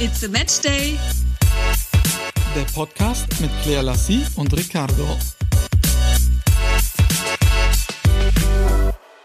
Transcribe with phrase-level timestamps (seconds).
[0.00, 0.96] It's a Match Day.
[2.54, 5.04] Der Podcast mit Claire Lassie und Ricardo.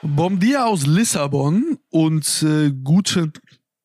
[0.02, 3.34] Bom dia aus Lissabon und äh, guten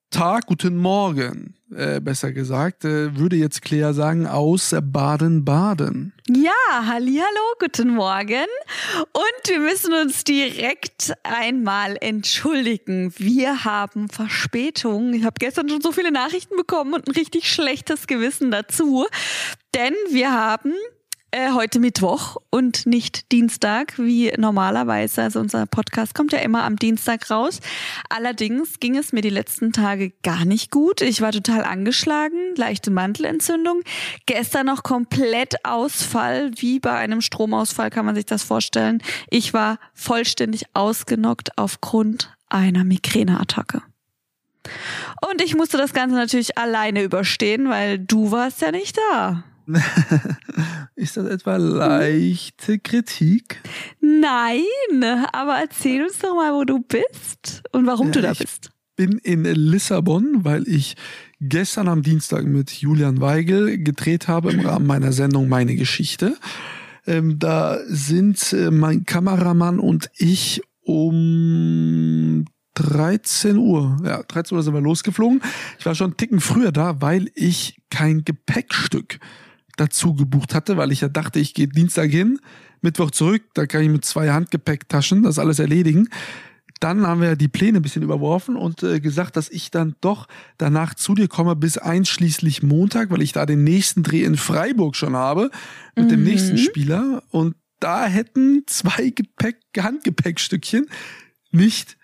[0.09, 6.13] Tag, guten Morgen, äh, besser gesagt, äh, würde jetzt Claire sagen, aus Baden-Baden.
[6.29, 6.53] Ja,
[6.87, 7.15] hallo,
[7.61, 8.47] guten Morgen.
[9.13, 13.15] Und wir müssen uns direkt einmal entschuldigen.
[13.17, 15.15] Wir haben Verspätung.
[15.15, 19.07] Ich habe gestern schon so viele Nachrichten bekommen und ein richtig schlechtes Gewissen dazu.
[19.75, 20.75] Denn wir haben
[21.31, 25.23] äh, heute Mittwoch und nicht Dienstag, wie normalerweise.
[25.23, 27.61] Also unser Podcast kommt ja immer am Dienstag raus.
[28.09, 31.01] Allerdings ging es mir die letzten Tage gar nicht gut.
[31.03, 33.83] Ich war total angeschlagen, leichte Mandelentzündung.
[34.27, 39.03] Gestern noch komplett Ausfall, wie bei einem Stromausfall kann man sich das vorstellen.
[39.29, 43.83] Ich war vollständig ausgenockt aufgrund einer Migräneattacke.
[45.31, 49.45] Und ich musste das Ganze natürlich alleine überstehen, weil du warst ja nicht da.
[50.95, 53.61] Ist das etwa leichte Kritik?
[54.01, 54.65] Nein,
[55.33, 58.71] aber erzähl uns doch mal, wo du bist und warum Ja, du da ich bist.
[58.97, 60.97] bin in Lissabon, weil ich
[61.41, 66.37] gestern am Dienstag mit Julian Weigel gedreht habe im Rahmen meiner Sendung Meine Geschichte.
[67.07, 74.75] Ähm, da sind äh, mein Kameramann und ich um 13 Uhr, ja, 13 Uhr sind
[74.75, 75.43] wir losgeflogen.
[75.79, 79.19] Ich war schon einen Ticken früher da, weil ich kein Gepäckstück
[79.79, 82.39] dazu gebucht hatte, weil ich ja dachte, ich gehe Dienstag hin,
[82.83, 86.09] Mittwoch zurück, da kann ich mit zwei Handgepäcktaschen das alles erledigen.
[86.81, 90.29] Dann haben wir die Pläne ein bisschen überworfen und äh, gesagt, dass ich dann doch
[90.59, 94.95] danach zu dir komme bis einschließlich Montag, weil ich da den nächsten Dreh in Freiburg
[94.95, 95.51] schon habe
[95.97, 96.27] mit dem Mhm.
[96.27, 100.87] nächsten Spieler und da hätten zwei Gepäck, Handgepäckstückchen
[101.51, 101.97] nicht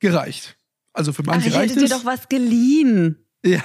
[0.00, 0.56] gereicht.
[0.92, 3.16] Also für Ach, manche ich reicht hätte dir doch was geliehen.
[3.44, 3.62] Ja.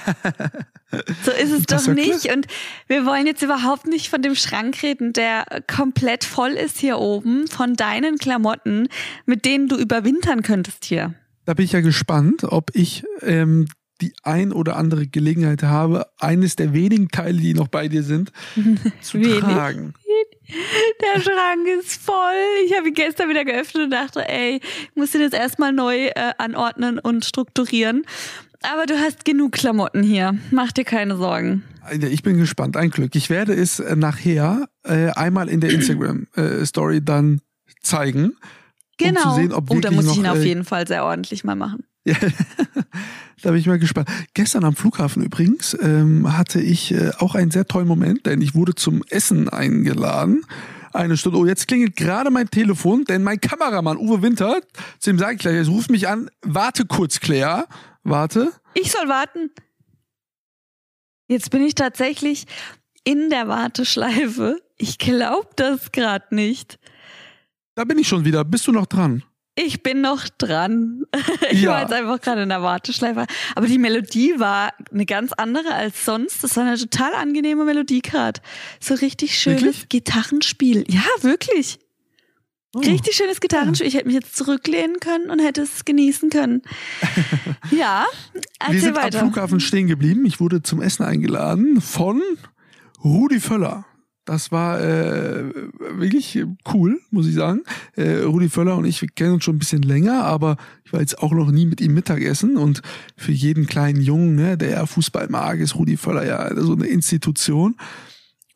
[0.90, 2.32] So ist es doch nicht.
[2.32, 2.46] Und
[2.86, 7.48] wir wollen jetzt überhaupt nicht von dem Schrank reden, der komplett voll ist hier oben,
[7.48, 8.88] von deinen Klamotten,
[9.24, 11.14] mit denen du überwintern könntest hier.
[11.44, 13.66] Da bin ich ja gespannt, ob ich ähm,
[14.00, 18.32] die ein oder andere Gelegenheit habe, eines der wenigen Teile, die noch bei dir sind,
[19.00, 19.94] zu tragen.
[21.02, 22.64] Der Schrank ist voll.
[22.66, 26.06] Ich habe ihn gestern wieder geöffnet und dachte, ey, ich muss den jetzt erstmal neu
[26.06, 28.04] äh, anordnen und strukturieren.
[28.62, 30.38] Aber du hast genug Klamotten hier.
[30.50, 31.62] Mach dir keine Sorgen.
[31.82, 33.14] Also Ich bin gespannt, ein Glück.
[33.14, 37.40] Ich werde es äh, nachher äh, einmal in der Instagram-Story dann
[37.80, 38.36] zeigen.
[38.98, 39.22] Genau.
[39.22, 41.04] Um zu sehen, ob oh, da muss ich ihn noch, auf äh, jeden Fall sehr
[41.04, 41.84] ordentlich mal machen.
[43.42, 44.08] Da bin ich mal gespannt.
[44.32, 48.54] Gestern am Flughafen übrigens ähm, hatte ich äh, auch einen sehr tollen Moment, denn ich
[48.54, 50.42] wurde zum Essen eingeladen.
[50.94, 51.38] Eine Stunde.
[51.38, 54.60] Oh, jetzt klingelt gerade mein Telefon, denn mein Kameramann Uwe Winter,
[54.98, 56.30] zu dem sage ich gleich, jetzt ruft mich an.
[56.42, 57.66] Warte kurz, Claire.
[58.08, 58.52] Warte.
[58.74, 59.50] Ich soll warten.
[61.28, 62.44] Jetzt bin ich tatsächlich
[63.04, 64.60] in der Warteschleife.
[64.78, 66.78] Ich glaube das gerade nicht.
[67.74, 68.44] Da bin ich schon wieder.
[68.44, 69.24] Bist du noch dran?
[69.58, 71.04] Ich bin noch dran.
[71.50, 71.70] Ich Ja.
[71.70, 73.26] war jetzt einfach gerade in der Warteschleife.
[73.54, 76.44] Aber die Melodie war eine ganz andere als sonst.
[76.44, 78.40] Das war eine total angenehme Melodie gerade.
[78.80, 79.88] So richtig schönes Wirklich?
[79.88, 80.84] Gitarrenspiel.
[80.88, 81.78] Ja, wirklich.
[82.76, 82.80] Oh.
[82.80, 83.86] Richtig schönes Gitarrenspiel.
[83.88, 86.62] Ich hätte mich jetzt zurücklehnen können und hätte es genießen können.
[87.70, 88.04] Ja,
[88.70, 89.20] Wir sind weiter.
[89.20, 90.24] am Flughafen stehen geblieben.
[90.26, 92.22] Ich wurde zum Essen eingeladen von
[93.02, 93.86] Rudi Völler.
[94.24, 95.52] Das war äh,
[95.98, 97.62] wirklich cool, muss ich sagen.
[97.96, 101.00] Äh, Rudi Völler und ich, wir kennen uns schon ein bisschen länger, aber ich war
[101.00, 102.56] jetzt auch noch nie mit ihm Mittagessen.
[102.56, 102.82] Und
[103.16, 106.86] für jeden kleinen Jungen, ne, der ja Fußball mag, ist Rudi Völler ja so eine
[106.86, 107.76] Institution.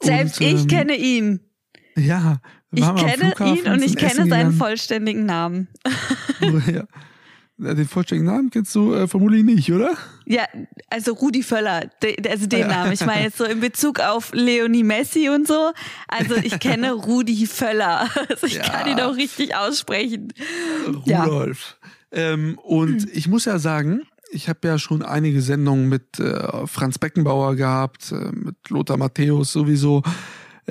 [0.03, 1.41] Selbst Und, ich ähm, kenne ihn.
[1.97, 2.41] Ja,
[2.73, 4.53] Ich kenne ihn und ich kenne essen seinen gegangen.
[4.53, 5.69] vollständigen Namen.
[6.73, 6.85] ja.
[7.59, 9.93] Den vollständigen Namen kennst du äh, vermutlich nicht, oder?
[10.25, 10.45] Ja,
[10.89, 12.69] also Rudi Völler, de, also den Ja.
[12.69, 12.93] Namen.
[12.93, 15.73] Ich meine jetzt so in Bezug auf Leonie Messi und so.
[16.09, 18.09] Also ich kenne Rudi Völler.
[18.31, 18.63] Also ich Ja.
[18.63, 20.33] kann ihn auch richtig aussprechen.
[21.05, 21.25] Ja.
[21.25, 21.77] Rudolf.
[22.13, 24.03] Ähm, und ich muss ja sagen,
[24.33, 29.53] ich habe ja schon einige Sendungen mit äh, Franz Beckenbauer gehabt, äh, mit Lothar Matthäus
[29.53, 30.03] sowieso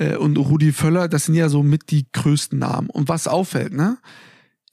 [0.00, 1.08] äh, und Rudi Völler.
[1.08, 2.90] Das sind ja so mit die größten Namen.
[2.90, 3.98] Und was auffällt, ne?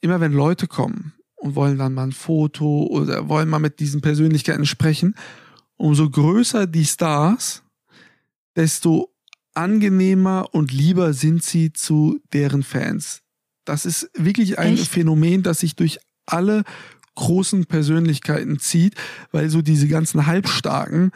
[0.00, 4.00] Immer wenn Leute kommen und wollen dann mal ein Foto oder wollen mal mit diesen
[4.00, 5.14] Persönlichkeiten sprechen,
[5.76, 7.62] umso größer die Stars,
[8.56, 9.12] desto
[9.54, 13.22] angenehmer und lieber sind sie zu deren Fans.
[13.64, 14.88] Das ist wirklich ein Echt?
[14.88, 16.64] Phänomen, das sich durch alle
[17.16, 18.94] großen Persönlichkeiten zieht,
[19.32, 21.10] weil so diese ganzen Halbstarken,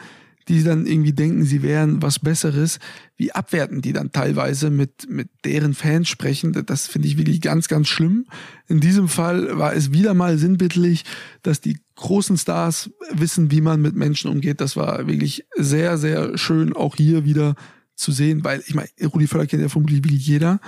[0.47, 2.79] die dann irgendwie denken, sie wären was Besseres,
[3.15, 6.53] wie abwerten die dann teilweise mit, mit deren Fans sprechen.
[6.65, 8.25] Das finde ich wirklich ganz, ganz schlimm.
[8.67, 11.03] In diesem Fall war es wieder mal sinnbildlich,
[11.41, 14.61] dass die großen Stars wissen, wie man mit Menschen umgeht.
[14.61, 17.55] Das war wirklich sehr, sehr schön, auch hier wieder
[17.95, 20.59] zu sehen, weil ich meine, Rudi Völler kennt ja vermutlich wirklich jeder.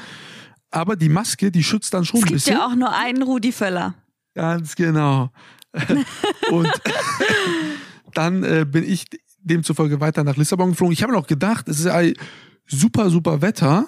[0.72, 2.38] Aber die Maske, die schützt dann schon es ein bisschen.
[2.38, 3.96] Es gibt ja auch nur einen Rudi Völler.
[4.34, 5.32] Ganz genau.
[6.52, 6.72] und
[8.14, 9.06] dann äh, bin ich
[9.46, 10.94] demzufolge weiter nach Lissabon geflogen.
[10.94, 12.14] Ich habe noch gedacht, es ist ein
[12.66, 13.88] super, super Wetter,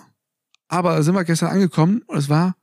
[0.67, 2.55] aber sind wir gestern angekommen und es war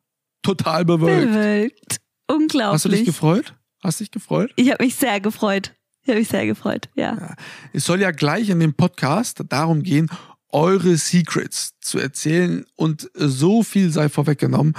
[0.42, 1.32] total bewölkt.
[1.32, 2.00] Bewölkt.
[2.26, 2.74] Unglaublich.
[2.74, 3.54] Hast du dich gefreut?
[3.82, 4.50] Hast du dich gefreut?
[4.56, 5.74] Ich habe mich sehr gefreut.
[6.02, 7.14] Ich habe mich sehr gefreut, ja.
[7.14, 7.34] ja.
[7.72, 10.10] Es soll ja gleich in dem Podcast darum gehen,
[10.50, 14.74] eure Secrets zu erzählen und so viel sei vorweggenommen.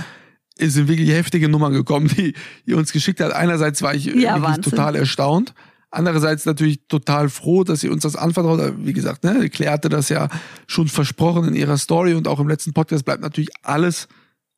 [0.58, 2.34] Es sind wirklich heftige Nummern gekommen, die
[2.66, 3.34] ihr uns geschickt hat.
[3.34, 5.54] Einerseits war ich ja, total erstaunt.
[5.96, 8.74] Andererseits natürlich total froh, dass sie uns das anvertraut.
[8.80, 10.28] Wie gesagt, ne, Claire hatte das ja
[10.68, 14.10] schon versprochen in ihrer Story und auch im letzten Podcast bleibt natürlich alles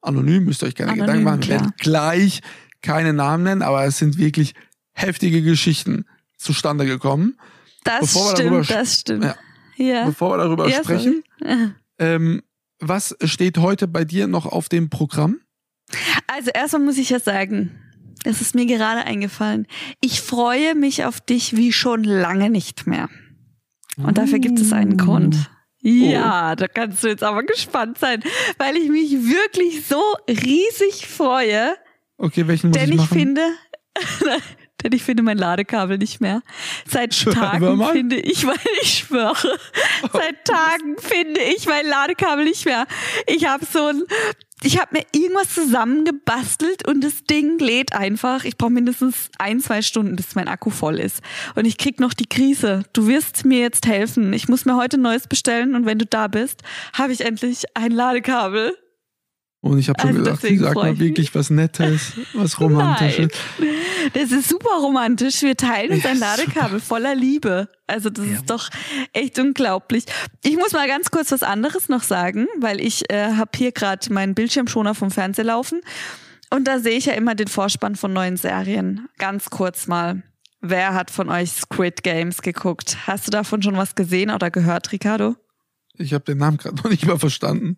[0.02, 0.46] anonym.
[0.46, 1.42] Müsst ihr euch keine anonym, Gedanken machen.
[1.44, 2.42] Wir werden gleich
[2.82, 4.56] keine Namen nennen, aber es sind wirklich
[4.94, 6.06] heftige Geschichten
[6.38, 7.38] zustande gekommen.
[7.84, 9.24] Das Bevor stimmt, das stimmt.
[9.24, 9.36] Ja,
[9.78, 10.06] ja.
[10.06, 11.24] Bevor wir darüber ja, sprechen,
[12.00, 12.42] ähm,
[12.80, 15.40] was steht heute bei dir noch auf dem Programm?
[16.26, 17.80] Also erstmal muss ich ja sagen,
[18.28, 19.68] es ist mir gerade eingefallen.
[20.02, 23.10] Ich freue mich auf dich wie schon lange nicht mehr.
[23.98, 25.36] Und dafür gibt es einen Grund.
[25.84, 25.90] Oh.
[25.90, 28.22] Ja, da kannst du jetzt aber gespannt sein,
[28.58, 31.76] weil ich mich wirklich so riesig freue.
[32.18, 33.42] Okay, welchen muss denn ich, ich finde,
[34.84, 36.42] denn ich finde mein Ladekabel nicht mehr.
[36.86, 39.58] Seit Schwör Tagen finde ich, weil ich schwöre,
[40.12, 42.86] seit Tagen finde ich mein Ladekabel nicht mehr.
[43.26, 44.04] Ich habe so ein
[44.64, 48.44] ich habe mir irgendwas zusammengebastelt und das Ding lädt einfach.
[48.44, 51.22] Ich brauche mindestens ein, zwei Stunden, bis mein Akku voll ist.
[51.56, 52.84] Und ich krieg noch die Krise.
[52.92, 54.34] Du wirst mir jetzt helfen.
[54.34, 56.64] Ich muss mir heute neues bestellen und wenn du da bist,
[56.94, 58.76] habe ich endlich ein Ladekabel.
[59.68, 63.30] Und ich habe schon also gesagt, sie sagt mal wirklich was Nettes, was Romantisches.
[63.60, 63.70] Nein.
[64.14, 65.42] Das ist super romantisch.
[65.42, 67.68] Wir teilen uns ein Ladekabel voller Liebe.
[67.88, 68.34] Also das ja.
[68.34, 68.70] ist doch
[69.14, 70.06] echt unglaublich.
[70.44, 74.12] Ich muss mal ganz kurz was anderes noch sagen, weil ich äh, habe hier gerade
[74.14, 75.82] meinen Bildschirmschoner vom Fernseher laufen.
[76.50, 79.10] Und da sehe ich ja immer den Vorspann von neuen Serien.
[79.18, 80.24] Ganz kurz mal.
[80.62, 82.98] Wer hat von euch Squid Games geguckt?
[83.06, 85.36] Hast du davon schon was gesehen oder gehört, Ricardo?
[85.98, 87.78] Ich habe den Namen gerade noch nicht mal verstanden.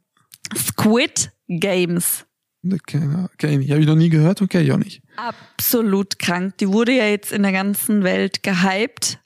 [0.55, 2.25] Squid Games.
[2.65, 3.01] Okay,
[3.33, 3.67] okay.
[3.69, 5.01] Habe ich noch nie gehört, okay, ich auch nicht.
[5.15, 6.57] Absolut krank.
[6.57, 9.19] Die wurde ja jetzt in der ganzen Welt gehypt.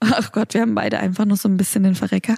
[0.00, 2.36] Ach Gott, wir haben beide einfach nur so ein bisschen den Verrecker.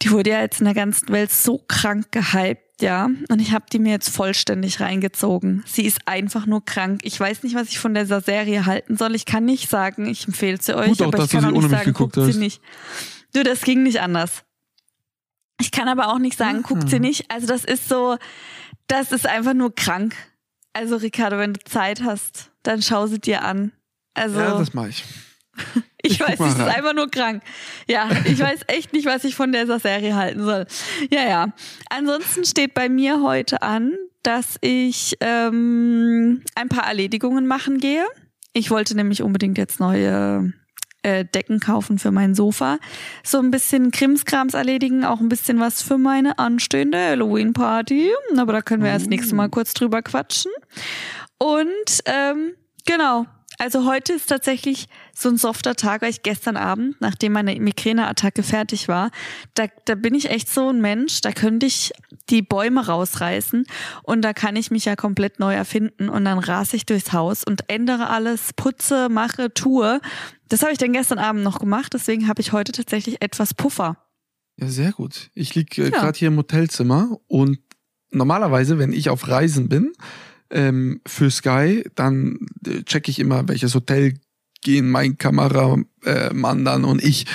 [0.00, 3.10] Die wurde ja jetzt in der ganzen Welt so krank gehypt, ja.
[3.28, 5.62] Und ich habe die mir jetzt vollständig reingezogen.
[5.66, 7.00] Sie ist einfach nur krank.
[7.04, 9.14] Ich weiß nicht, was ich von dieser Serie halten soll.
[9.14, 11.68] Ich kann nicht sagen, ich empfehle sie euch, Gut auch, aber ich kann auch nicht
[11.68, 12.62] sagen, guckt sie nicht.
[13.34, 14.44] Du, das ging nicht anders.
[15.60, 17.00] Ich kann aber auch nicht sagen, guckt sie ah.
[17.00, 17.30] nicht.
[17.30, 18.16] Also das ist so,
[18.86, 20.14] das ist einfach nur krank.
[20.72, 23.72] Also Ricardo, wenn du Zeit hast, dann schau sie dir an.
[24.14, 25.04] Also ja, das mache ich.
[26.02, 27.42] ich, ich weiß, es ist einfach nur krank.
[27.88, 30.66] Ja, ich weiß echt nicht, was ich von dieser Serie halten soll.
[31.10, 31.52] Ja, ja.
[31.90, 38.04] Ansonsten steht bei mir heute an, dass ich ähm, ein paar Erledigungen machen gehe.
[38.52, 40.52] Ich wollte nämlich unbedingt jetzt neue
[41.02, 42.78] äh, Decken kaufen für mein Sofa.
[43.22, 48.10] So ein bisschen Krimskrams erledigen, auch ein bisschen was für meine anstehende Halloween-Party.
[48.36, 50.52] Aber da können wir erst nächstes Mal kurz drüber quatschen.
[51.38, 52.52] Und ähm,
[52.84, 53.26] genau,
[53.58, 58.44] also heute ist tatsächlich so ein softer Tag, weil ich gestern Abend, nachdem meine Migräneattacke
[58.44, 59.10] fertig war,
[59.54, 61.92] da, da bin ich echt so ein Mensch, da könnte ich
[62.30, 63.66] die Bäume rausreißen
[64.04, 67.42] und da kann ich mich ja komplett neu erfinden und dann rase ich durchs Haus
[67.42, 70.00] und ändere alles, putze, mache, tue.
[70.48, 73.96] Das habe ich dann gestern Abend noch gemacht, deswegen habe ich heute tatsächlich etwas Puffer.
[74.56, 75.30] Ja, sehr gut.
[75.34, 75.90] Ich liege äh, ja.
[75.90, 77.58] gerade hier im Hotelzimmer und
[78.10, 79.92] normalerweise, wenn ich auf Reisen bin,
[80.50, 84.14] ähm, für Sky, dann äh, checke ich immer, welches Hotel
[84.62, 87.26] gehen mein Kameramann äh, dann und ich.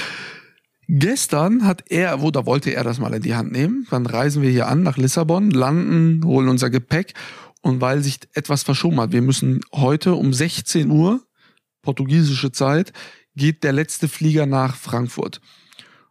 [0.87, 3.87] Gestern hat er, wo da wollte er das mal in die Hand nehmen.
[3.89, 7.13] Dann reisen wir hier an nach Lissabon, landen, holen unser Gepäck
[7.61, 11.23] und weil sich etwas verschoben hat, wir müssen heute um 16 Uhr
[11.81, 12.93] portugiesische Zeit
[13.35, 15.41] geht der letzte Flieger nach Frankfurt.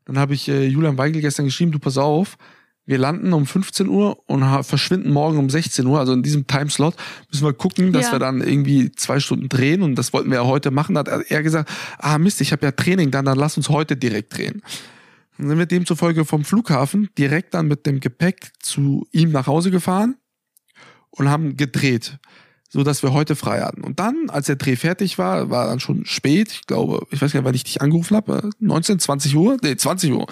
[0.04, 2.36] Dann habe ich äh, Julian Weigel gestern geschrieben, du pass auf,
[2.84, 6.00] wir landen um 15 Uhr und verschwinden morgen um 16 Uhr.
[6.00, 6.94] Also in diesem Timeslot
[7.30, 8.12] müssen wir gucken, dass ja.
[8.12, 9.82] wir dann irgendwie zwei Stunden drehen.
[9.82, 10.96] Und das wollten wir ja heute machen.
[10.96, 13.96] Da hat er gesagt, ah Mist, ich habe ja Training, dann, dann lass uns heute
[13.96, 14.62] direkt drehen.
[15.38, 19.70] Dann sind wir demzufolge vom Flughafen direkt dann mit dem Gepäck zu ihm nach Hause
[19.70, 20.16] gefahren
[21.10, 22.18] und haben gedreht.
[22.68, 23.82] so dass wir heute frei hatten.
[23.84, 26.50] Und dann, als der Dreh fertig war, war dann schon spät.
[26.50, 28.50] Ich glaube, ich weiß gar nicht, wann ich dich angerufen habe.
[28.58, 29.56] 19, 20 Uhr?
[29.62, 30.26] Nee, 20 Uhr.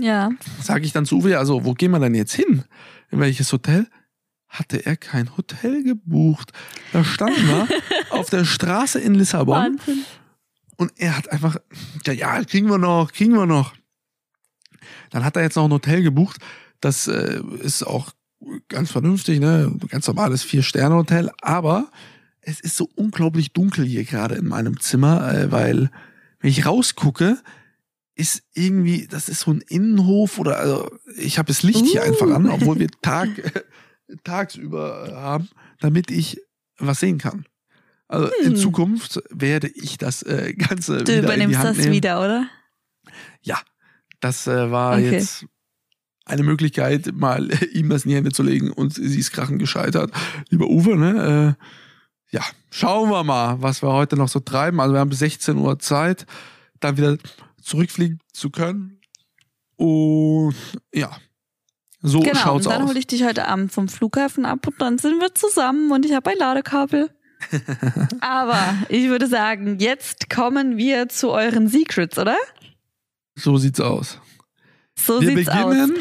[0.00, 0.30] Ja.
[0.62, 2.64] Sage ich dann zu Uwe, also wo gehen wir denn jetzt hin?
[3.10, 3.86] In welches Hotel?
[4.48, 6.52] Hatte er kein Hotel gebucht.
[6.92, 7.68] Da standen wir
[8.10, 9.54] auf der Straße in Lissabon.
[9.54, 10.04] Wahnsinn.
[10.76, 11.56] Und er hat einfach,
[12.06, 13.74] ja, ja, kriegen wir noch, kriegen wir noch.
[15.10, 16.38] Dann hat er jetzt noch ein Hotel gebucht.
[16.80, 18.12] Das äh, ist auch
[18.68, 19.72] ganz vernünftig, ne?
[19.88, 21.30] Ganz normales Vier-Sterne-Hotel.
[21.42, 21.90] Aber
[22.40, 25.90] es ist so unglaublich dunkel hier gerade in meinem Zimmer, äh, weil
[26.40, 27.38] wenn ich rausgucke,
[28.20, 32.04] ist irgendwie, das ist so ein Innenhof oder also ich habe das Licht hier Uh.
[32.04, 33.28] einfach an, obwohl wir Tag,
[34.24, 35.48] tagsüber äh, haben,
[35.80, 36.40] damit ich
[36.78, 37.44] was sehen kann.
[38.08, 38.56] Also in Hm.
[38.56, 41.92] Zukunft werde ich das äh, Ganze Du in übernimmst das nehmen.
[41.92, 42.48] wieder, oder?
[43.42, 43.58] Ja,
[44.20, 45.12] das äh, war Okay.
[45.12, 45.46] jetzt
[46.24, 49.58] eine Möglichkeit, mal äh, ihm das in die Hände zu legen und sie ist krachen
[49.58, 50.12] gescheitert.
[50.48, 51.56] Lieber Uwe, ne?
[51.60, 54.80] Äh, ja, schauen wir mal, was wir heute noch so treiben.
[54.80, 56.26] Also wir haben bis 16 Uhr Zeit,
[56.80, 57.16] dann wieder
[57.62, 59.00] zurückfliegen zu können.
[59.76, 60.54] Und
[60.94, 61.16] ja,
[62.02, 62.30] so genau.
[62.30, 62.88] Und schaut's dann aus.
[62.90, 66.14] hole ich dich heute Abend vom Flughafen ab und dann sind wir zusammen und ich
[66.14, 67.10] habe ein Ladekabel.
[68.20, 72.36] Aber ich würde sagen, jetzt kommen wir zu euren Secrets, oder?
[73.34, 74.18] So sieht's aus.
[74.98, 75.70] So wir sieht's aus.
[75.70, 75.96] beginnen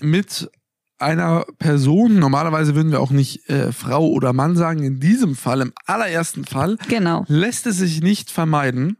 [0.00, 0.50] mit
[0.98, 2.18] einer Person.
[2.18, 4.82] Normalerweise würden wir auch nicht äh, Frau oder Mann sagen.
[4.82, 8.98] In diesem Fall, im allerersten Fall, Genau, lässt es sich nicht vermeiden,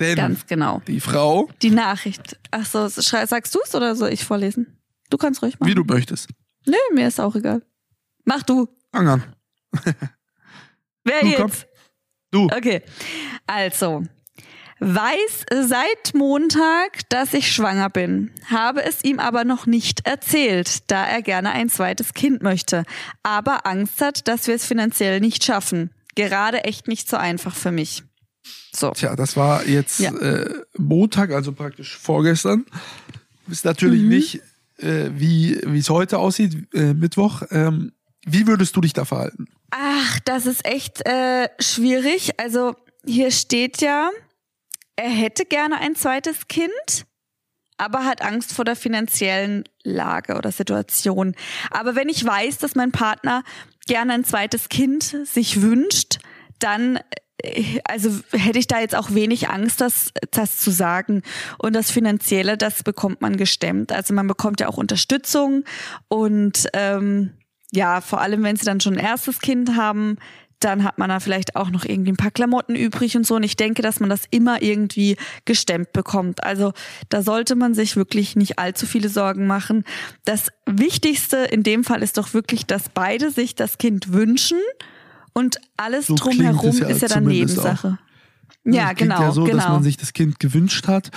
[0.00, 0.82] denn ganz genau.
[0.86, 2.38] die Frau, Die Nachricht.
[2.50, 4.78] Ach so, schrei- sagst du es oder soll ich vorlesen?
[5.10, 5.70] Du kannst ruhig machen.
[5.70, 6.28] wie du möchtest,
[6.66, 7.62] Nö, mir ist auch egal.
[8.24, 8.68] Mach du.
[8.92, 9.22] fang an.
[11.04, 11.46] Wer Du, komm.
[11.48, 11.66] jetzt?
[12.32, 12.44] Du.
[12.46, 12.82] Okay.
[13.46, 14.02] Also,
[14.80, 21.06] weiß seit Montag, dass ich schwanger bin, habe es ihm aber noch nicht erzählt, da
[21.06, 22.82] er gerne ein zweites Kind möchte,
[23.22, 25.90] aber Angst hat, dass wir es finanziell nicht schaffen.
[26.16, 28.02] Gerade echt nicht so einfach für mich.
[28.76, 28.90] So.
[28.90, 30.10] Tja, das war jetzt Ja.
[30.14, 32.66] äh, Montag, also praktisch vorgestern.
[33.48, 34.08] Ist natürlich Mhm.
[34.08, 34.40] nicht,
[34.78, 37.42] äh, wie wie es heute aussieht, äh, Mittwoch.
[37.50, 37.92] Ähm,
[38.26, 39.46] wie würdest du dich da verhalten?
[39.70, 42.38] Ach, das ist echt äh, schwierig.
[42.40, 44.10] Also hier steht ja,
[44.96, 47.06] er hätte gerne ein zweites Kind,
[47.78, 51.34] aber hat Angst vor der finanziellen Lage oder Situation.
[51.70, 53.42] Aber wenn ich weiß, dass mein Partner
[53.86, 56.18] gerne ein zweites Kind sich wünscht,
[56.58, 56.98] dann
[57.84, 61.22] also hätte ich da jetzt auch wenig Angst, das, das zu sagen.
[61.58, 63.92] Und das Finanzielle, das bekommt man gestemmt.
[63.92, 65.64] Also man bekommt ja auch Unterstützung
[66.08, 67.32] und ähm,
[67.72, 70.18] ja, vor allem wenn sie dann schon ein erstes Kind haben,
[70.60, 73.34] dann hat man da vielleicht auch noch irgendwie ein paar Klamotten übrig und so.
[73.34, 76.42] Und ich denke, dass man das immer irgendwie gestemmt bekommt.
[76.44, 76.72] Also
[77.10, 79.84] da sollte man sich wirklich nicht allzu viele Sorgen machen.
[80.24, 84.58] Das Wichtigste in dem Fall ist doch wirklich, dass beide sich das Kind wünschen
[85.36, 87.98] und alles So drumherum es ja ist ja dann Nebensache.
[88.64, 89.58] Es Ja, klingt genau, ja so, genau.
[89.58, 91.10] dass man sich das Kind gewünscht hat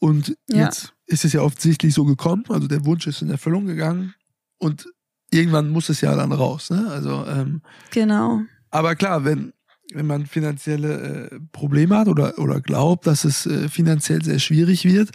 [0.00, 0.64] und Ja.
[0.64, 2.42] jetzt ist es ja offensichtlich so gekommen.
[2.48, 4.14] Also der Wunsch ist in Erfüllung gegangen
[4.58, 4.86] und
[5.30, 6.70] irgendwann muss es ja dann raus.
[6.70, 6.88] Ne?
[6.90, 7.62] Also ähm,
[7.92, 8.40] genau.
[8.72, 9.52] Aber klar, wenn,
[9.92, 14.84] wenn man finanzielle äh, Probleme hat oder, oder glaubt, dass es äh, finanziell sehr schwierig
[14.84, 15.10] wird,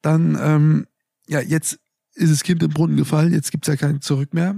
[0.00, 0.86] dann, ähm,
[1.26, 1.78] ja, jetzt
[2.14, 4.56] ist das Kind im Brunnen gefallen, jetzt gibt's ja kein Zurück mehr.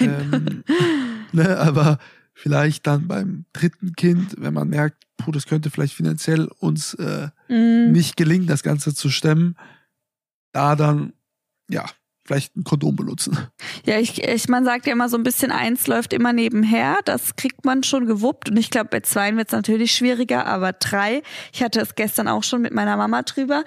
[0.00, 0.64] Ähm,
[1.32, 1.98] ne, aber
[2.34, 7.28] vielleicht dann beim dritten Kind, wenn man merkt, puh, das könnte vielleicht finanziell uns äh,
[7.48, 7.92] Mm.
[7.92, 9.56] nicht gelingen, das Ganze zu stemmen,
[10.52, 11.12] da dann,
[11.70, 11.84] ja,
[12.24, 13.38] vielleicht ein Kondom benutzen.
[13.84, 16.98] Ja, ich, ich man sagt ja immer so ein bisschen, eins läuft immer nebenher.
[17.04, 18.50] Das kriegt man schon gewuppt.
[18.50, 22.26] Und ich glaube, bei zweien wird es natürlich schwieriger, aber drei, ich hatte es gestern
[22.26, 23.62] auch schon mit meiner Mama drüber,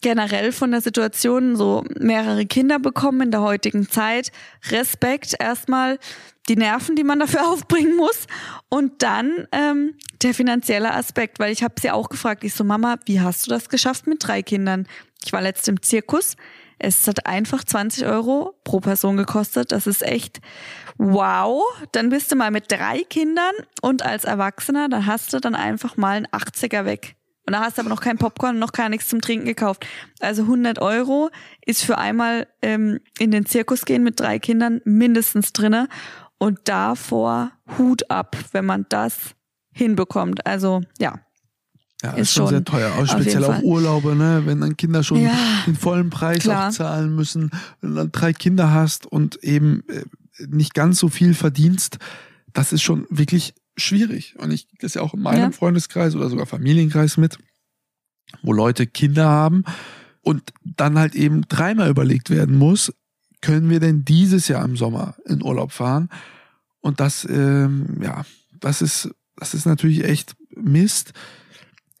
[0.00, 4.32] generell von der Situation, so mehrere Kinder bekommen in der heutigen Zeit.
[4.70, 6.00] Respekt erstmal
[6.48, 8.26] die Nerven, die man dafür aufbringen muss.
[8.68, 12.98] Und dann ähm, der finanzielle Aspekt, weil ich habe sie auch gefragt, ich so, Mama,
[13.04, 14.86] wie hast du das geschafft mit drei Kindern?
[15.24, 16.36] Ich war letzt im Zirkus.
[16.78, 19.70] Es hat einfach 20 Euro pro Person gekostet.
[19.70, 20.40] Das ist echt
[20.96, 21.62] wow.
[21.92, 25.98] Dann bist du mal mit drei Kindern und als Erwachsener, da hast du dann einfach
[25.98, 27.16] mal einen 80er weg.
[27.46, 29.86] Und da hast du aber noch kein Popcorn und noch gar nichts zum Trinken gekauft.
[30.20, 31.30] Also 100 Euro
[31.66, 35.88] ist für einmal ähm, in den Zirkus gehen mit drei Kindern mindestens drinne.
[36.42, 39.34] Und davor Hut ab, wenn man das
[39.72, 40.46] hinbekommt.
[40.46, 41.20] Also ja,
[42.02, 42.92] Ja, Ist ist schon schon sehr teuer.
[42.98, 43.62] Auch speziell auch.
[43.62, 44.42] Urlaube, ne?
[44.46, 46.68] Wenn dann Kinder schon Ja, den vollen Preis klar.
[46.68, 50.04] auch zahlen müssen, wenn du dann drei Kinder hast und eben äh,
[50.48, 51.98] nicht ganz so viel verdienst,
[52.54, 54.34] das ist schon wirklich schwierig.
[54.38, 55.50] Und ich krieg das ja auch in meinem Ja.
[55.50, 57.36] Freundeskreis oder sogar Familienkreis mit,
[58.42, 59.64] wo Leute Kinder haben
[60.22, 62.92] und dann halt eben dreimal überlegt werden muss,
[63.40, 66.08] können wir denn dieses Jahr im Sommer in Urlaub fahren?
[66.80, 68.24] Und das, ähm, ja,
[68.58, 71.12] das ist, das ist natürlich echt Mist.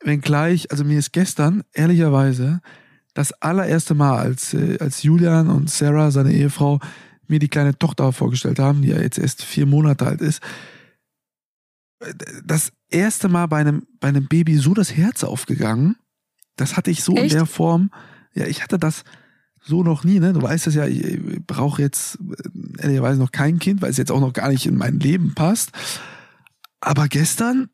[0.02, 2.60] Wenngleich, also mir ist gestern, ehrlicherweise,
[3.14, 6.80] das allererste Mal, als, äh, als Julian und Sarah, seine Ehefrau,
[7.26, 10.42] mir die kleine Tochter vorgestellt haben, die ja jetzt erst vier Monate alt ist,
[12.44, 15.96] das erste Mal bei einem, bei einem Baby so das Herz aufgegangen.
[16.56, 17.32] Das hatte ich so Echt?
[17.32, 17.90] in der Form.
[18.34, 19.04] Ja, ich hatte das
[19.60, 20.32] so noch nie, ne?
[20.32, 24.10] Du weißt es ja, ich brauche jetzt äh, ehrlicherweise noch kein Kind, weil es jetzt
[24.10, 25.70] auch noch gar nicht in mein Leben passt.
[26.80, 27.68] Aber gestern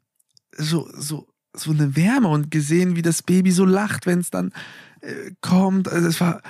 [0.56, 4.52] so, so, so eine Wärme und gesehen, wie das Baby so lacht, wenn es dann
[5.00, 5.88] äh, kommt.
[5.88, 6.42] Also es war,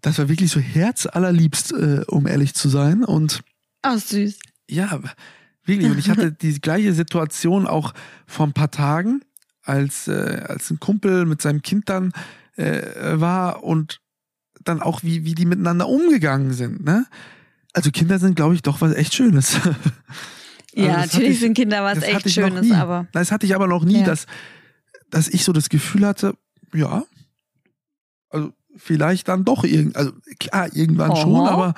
[0.00, 3.04] das war wirklich so herzallerliebst, äh, um ehrlich zu sein.
[3.04, 3.42] Und
[3.84, 4.38] oh, süß.
[4.68, 5.00] Ja,
[5.64, 5.90] wirklich.
[5.90, 7.92] Und ich hatte die gleiche Situation auch
[8.26, 9.22] vor ein paar Tagen,
[9.62, 12.12] als, äh, als ein Kumpel mit seinem Kind dann
[12.54, 14.00] äh, war und
[14.68, 16.84] dann auch, wie, wie die miteinander umgegangen sind.
[16.84, 17.06] Ne?
[17.72, 19.58] Also Kinder sind, glaube ich, doch was echt Schönes.
[20.76, 23.06] Also ja, natürlich ich, sind Kinder was echt Schönes, aber.
[23.12, 24.04] Das hatte ich aber noch nie, ja.
[24.04, 24.26] dass,
[25.08, 26.34] dass ich so das Gefühl hatte,
[26.74, 27.04] ja,
[28.28, 31.22] also vielleicht dann doch irgend, also klar, irgendwann Oho.
[31.22, 31.74] schon, aber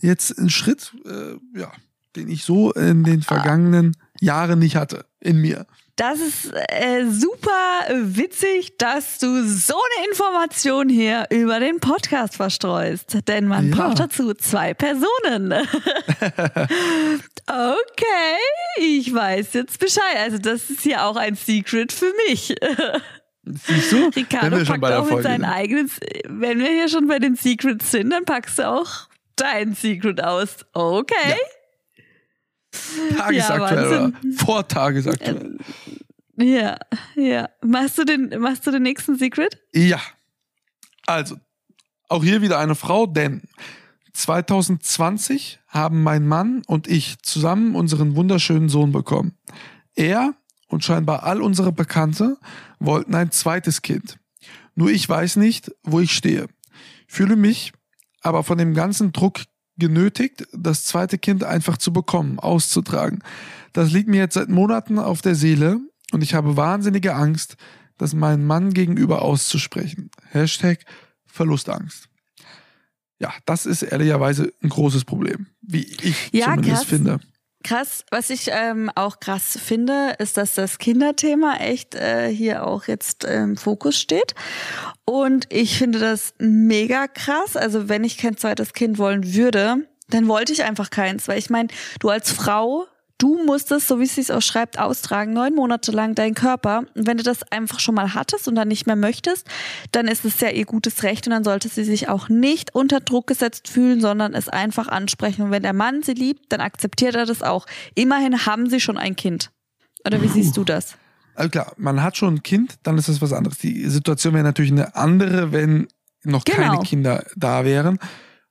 [0.00, 1.70] jetzt ein Schritt, äh, ja,
[2.16, 4.16] den ich so in den vergangenen ah.
[4.20, 5.66] Jahren nicht hatte in mir.
[5.98, 13.18] Das ist äh, super witzig, dass du so eine Information hier über den Podcast verstreust.
[13.26, 13.76] Denn man ja.
[13.76, 15.52] braucht dazu zwei Personen.
[17.48, 18.38] okay,
[18.76, 20.18] ich weiß jetzt Bescheid.
[20.18, 22.54] Also das ist hier auch ein Secret für mich.
[23.44, 24.08] Siehst du?
[24.14, 25.90] Ricardo wenn wir schon bei der auch Folge mit seinen eigenen,
[26.28, 30.64] wenn wir hier schon bei den Secrets sind, dann packst du auch dein Secret aus.
[30.74, 31.14] Okay.
[31.30, 31.36] Ja.
[33.16, 35.58] Tagesaktuell ja, oder vor tagesaktuell.
[36.36, 36.78] Ja,
[37.16, 37.48] ja.
[37.62, 39.58] Machst du den, machst du den nächsten Secret?
[39.72, 40.00] Ja.
[41.06, 41.36] Also,
[42.08, 43.42] auch hier wieder eine Frau, denn
[44.12, 49.36] 2020 haben mein Mann und ich zusammen unseren wunderschönen Sohn bekommen.
[49.94, 50.34] Er
[50.68, 52.36] und scheinbar all unsere Bekannte
[52.78, 54.18] wollten ein zweites Kind.
[54.74, 56.46] Nur ich weiß nicht, wo ich stehe.
[57.08, 57.72] Fühle mich
[58.20, 59.40] aber von dem ganzen Druck
[59.78, 63.20] genötigt, das zweite Kind einfach zu bekommen, auszutragen.
[63.72, 65.80] Das liegt mir jetzt seit Monaten auf der Seele
[66.12, 67.56] und ich habe wahnsinnige Angst,
[67.96, 70.10] das meinem Mann gegenüber auszusprechen.
[70.30, 70.84] Hashtag
[71.26, 72.08] Verlustangst.
[73.20, 76.84] Ja, das ist ehrlicherweise ein großes Problem, wie ich ja, zumindest krass.
[76.84, 77.20] finde.
[77.64, 82.84] Krass, was ich ähm, auch krass finde, ist, dass das Kinderthema echt äh, hier auch
[82.86, 84.34] jetzt im ähm, Fokus steht.
[85.04, 87.56] Und ich finde das mega krass.
[87.56, 91.26] Also wenn ich kein zweites Kind wollen würde, dann wollte ich einfach keins.
[91.26, 91.68] Weil ich meine,
[91.98, 92.86] du als Frau
[93.18, 96.84] Du musstest, so wie es sich auch schreibt, austragen, neun Monate lang deinen Körper.
[96.94, 99.44] Und wenn du das einfach schon mal hattest und dann nicht mehr möchtest,
[99.90, 103.00] dann ist es ja ihr gutes Recht und dann sollte sie sich auch nicht unter
[103.00, 105.42] Druck gesetzt fühlen, sondern es einfach ansprechen.
[105.42, 107.66] Und wenn der Mann sie liebt, dann akzeptiert er das auch.
[107.96, 109.50] Immerhin haben sie schon ein Kind.
[110.06, 110.94] Oder wie siehst du das?
[111.34, 113.58] Also klar, man hat schon ein Kind, dann ist das was anderes.
[113.58, 115.88] Die Situation wäre natürlich eine andere, wenn
[116.22, 116.58] noch genau.
[116.58, 117.98] keine Kinder da wären.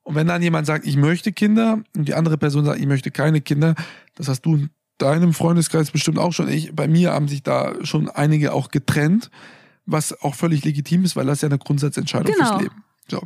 [0.08, 3.12] Und wenn dann jemand sagt, ich möchte Kinder und die andere Person sagt, ich möchte
[3.12, 3.76] keine Kinder,
[4.15, 6.48] das hast du in deinem Freundeskreis bestimmt auch schon.
[6.48, 9.30] Ich, bei mir haben sich da schon einige auch getrennt,
[9.86, 12.48] was auch völlig legitim ist, weil das ja eine Grundsatzentscheidung genau.
[12.48, 12.84] fürs Leben.
[13.10, 13.22] So.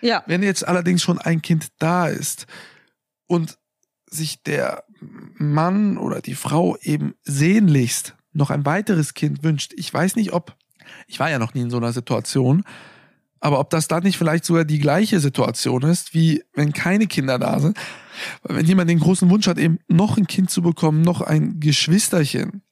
[0.00, 0.24] Ja.
[0.26, 2.48] Wenn jetzt allerdings schon ein Kind da ist
[3.28, 3.56] und
[4.10, 4.82] sich der
[5.36, 10.56] Mann oder die Frau eben sehnlichst noch ein weiteres Kind wünscht, ich weiß nicht, ob,
[11.06, 12.64] ich war ja noch nie in so einer Situation,
[13.40, 17.38] aber ob das dann nicht vielleicht sogar die gleiche Situation ist, wie wenn keine Kinder
[17.38, 17.78] da sind.
[18.42, 22.62] Wenn jemand den großen Wunsch hat, eben noch ein Kind zu bekommen, noch ein Geschwisterchen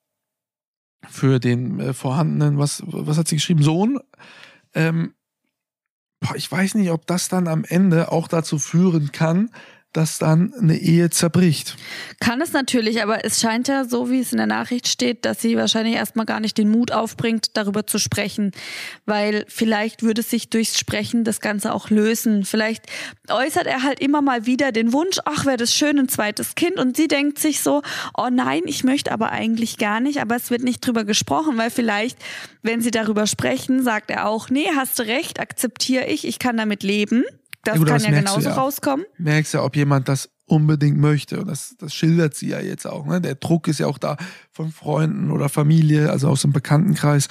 [1.09, 3.99] für den äh, vorhandenen, was, was hat sie geschrieben, Sohn,
[4.75, 5.15] ähm,
[6.21, 9.51] boah, ich weiß nicht, ob das dann am Ende auch dazu führen kann,
[9.93, 11.77] dass dann eine Ehe zerbricht.
[12.21, 15.43] Kann es natürlich, aber es scheint ja so, wie es in der Nachricht steht, dass
[15.43, 18.53] sie wahrscheinlich erstmal gar nicht den Mut aufbringt, darüber zu sprechen,
[19.05, 22.45] weil vielleicht würde sich durchs Sprechen das Ganze auch lösen.
[22.45, 22.87] Vielleicht
[23.29, 26.79] äußert er halt immer mal wieder den Wunsch, ach, wäre das schön, ein zweites Kind
[26.79, 27.83] und sie denkt sich so,
[28.17, 31.71] oh nein, ich möchte aber eigentlich gar nicht, aber es wird nicht drüber gesprochen, weil
[31.71, 32.19] vielleicht,
[32.63, 36.57] wenn sie darüber sprechen, sagt er auch, nee, hast du recht, akzeptiere ich, ich kann
[36.57, 37.25] damit leben.
[37.65, 38.55] Das ja, kann ja genauso ja.
[38.55, 39.07] rauskommen.
[39.19, 41.41] Merkst ja, ob jemand das unbedingt möchte.
[41.41, 43.07] Und das, das schildert sie ja jetzt auch.
[43.07, 43.21] Ne?
[43.21, 44.17] Der Druck ist ja auch da
[44.51, 47.29] von Freunden oder Familie, also aus dem Bekanntenkreis.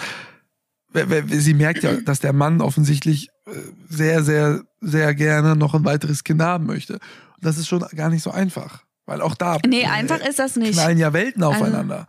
[1.28, 3.52] Sie merkt ja, dass der Mann offensichtlich äh,
[3.89, 6.94] sehr, sehr, sehr gerne noch ein weiteres Kind haben möchte.
[6.94, 8.84] Und das ist schon gar nicht so einfach.
[9.06, 10.74] Weil auch da nee, einfach ist das nicht.
[10.74, 12.08] knallen ja Welten aufeinander.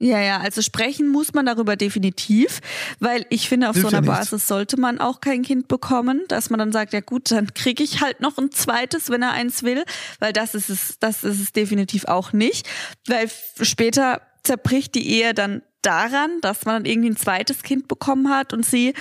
[0.00, 2.60] Ja, ja, also sprechen muss man darüber definitiv,
[3.00, 4.12] weil ich finde, auf Hilft so einer ja.
[4.12, 7.82] Basis sollte man auch kein Kind bekommen, dass man dann sagt, ja gut, dann kriege
[7.82, 9.84] ich halt noch ein zweites, wenn er eins will,
[10.20, 12.68] weil das ist es, das ist es definitiv auch nicht,
[13.08, 13.28] weil
[13.60, 18.52] später zerbricht die Ehe dann daran, dass man dann irgendwie ein zweites Kind bekommen hat
[18.52, 18.94] und sie,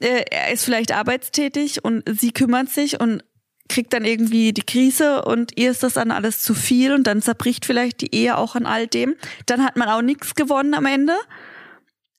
[0.00, 3.22] äh, er ist vielleicht arbeitstätig und sie kümmert sich und
[3.68, 7.22] kriegt dann irgendwie die Krise und ihr ist das dann alles zu viel und dann
[7.22, 9.14] zerbricht vielleicht die Ehe auch an all dem.
[9.46, 11.14] Dann hat man auch nichts gewonnen am Ende.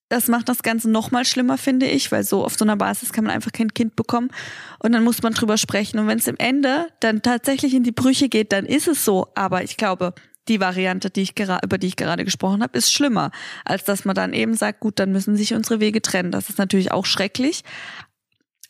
[0.10, 3.14] Das macht das Ganze noch mal schlimmer, finde ich, weil so auf so einer Basis
[3.14, 4.32] kann man einfach kein Kind bekommen
[4.80, 6.00] und dann muss man drüber sprechen.
[6.00, 9.28] Und wenn es im Ende dann tatsächlich in die Brüche geht, dann ist es so.
[9.36, 10.16] Aber ich glaube,
[10.48, 13.30] die Variante, die ich über die ich gerade gesprochen habe, ist schlimmer,
[13.66, 16.32] als dass man dann eben sagt, gut, dann müssen sich unsere Wege trennen.
[16.32, 17.64] Das ist natürlich auch schrecklich.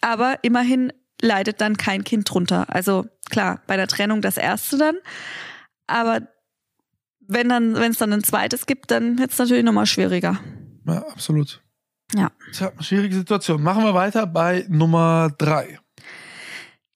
[0.01, 2.65] Aber immerhin leidet dann kein Kind drunter.
[2.69, 4.95] Also klar, bei der Trennung das erste dann.
[5.87, 6.21] Aber
[7.27, 10.39] wenn dann, wenn es dann ein zweites gibt, dann wird es natürlich nochmal schwieriger.
[10.85, 11.61] Ja, absolut.
[12.15, 12.31] Ja.
[12.53, 13.61] Tja, schwierige Situation.
[13.61, 15.79] Machen wir weiter bei Nummer drei.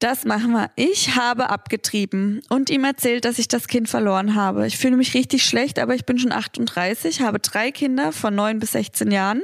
[0.03, 0.69] Das machen wir.
[0.75, 4.67] Ich habe abgetrieben und ihm erzählt, dass ich das Kind verloren habe.
[4.67, 8.59] Ich fühle mich richtig schlecht, aber ich bin schon 38, habe drei Kinder von 9
[8.59, 9.43] bis 16 Jahren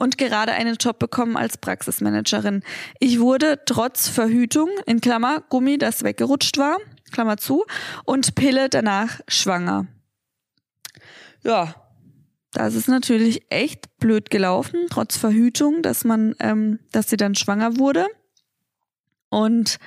[0.00, 2.64] und gerade einen Job bekommen als Praxismanagerin.
[2.98, 6.78] Ich wurde trotz Verhütung, in Klammer, Gummi, das weggerutscht war,
[7.12, 7.64] Klammer zu,
[8.04, 9.86] und Pille danach schwanger.
[11.44, 11.76] Ja,
[12.52, 17.78] das ist natürlich echt blöd gelaufen, trotz Verhütung, dass man, ähm, dass sie dann schwanger
[17.78, 18.08] wurde.
[19.30, 19.78] Und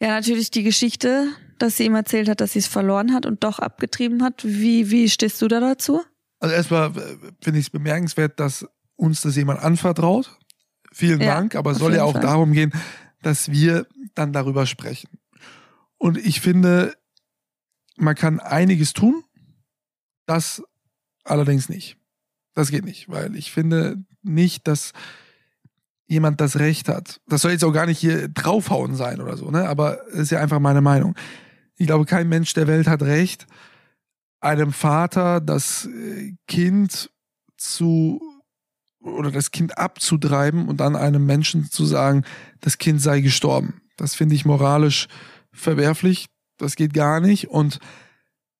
[0.00, 3.42] ja, natürlich die Geschichte, dass sie ihm erzählt hat, dass sie es verloren hat und
[3.42, 4.44] doch abgetrieben hat.
[4.44, 6.02] Wie, wie stehst du da dazu?
[6.40, 8.66] Also erstmal äh, finde ich es bemerkenswert, dass
[8.96, 10.38] uns das jemand anvertraut.
[10.92, 12.22] Vielen Ja, Dank, aber soll ja auch Fall.
[12.22, 12.72] darum gehen,
[13.22, 15.08] dass wir dann darüber sprechen.
[15.98, 16.94] Und ich finde,
[17.96, 19.24] man kann einiges tun,
[20.26, 20.62] das
[21.24, 21.96] allerdings nicht.
[22.54, 24.92] Das geht nicht, weil ich finde nicht, dass
[26.08, 27.20] jemand das Recht hat.
[27.28, 29.68] Das soll jetzt auch gar nicht hier draufhauen sein oder so, ne?
[29.68, 31.14] Aber ist ja einfach meine Meinung.
[31.76, 33.46] Ich glaube, kein Mensch der Welt hat Recht,
[34.40, 37.10] einem Vater das äh, Kind
[37.56, 38.20] zu
[39.00, 42.24] oder das Kind abzutreiben und dann einem Menschen zu sagen,
[42.60, 43.80] das Kind sei gestorben.
[43.96, 45.08] Das finde ich moralisch
[45.52, 46.26] verwerflich.
[46.56, 47.48] Das geht gar nicht.
[47.48, 47.78] Und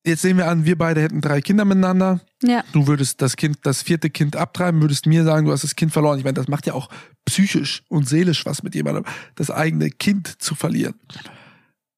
[0.05, 2.21] jetzt sehen wir an, wir beide hätten drei Kinder miteinander.
[2.41, 2.63] Ja.
[2.71, 5.91] Du würdest das Kind, das vierte Kind abtreiben, würdest mir sagen, du hast das Kind
[5.91, 6.17] verloren.
[6.17, 6.89] Ich meine, das macht ja auch
[7.25, 10.95] psychisch und seelisch was mit jemandem, das eigene Kind zu verlieren.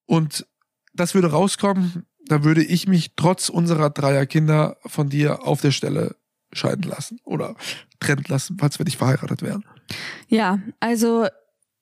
[0.05, 0.45] Und
[0.93, 5.71] das würde rauskommen, da würde ich mich trotz unserer dreier Kinder von dir auf der
[5.71, 6.15] Stelle
[6.53, 7.55] scheiden lassen oder
[7.99, 9.63] trennen lassen, falls wir nicht verheiratet wären.
[10.27, 11.27] Ja, also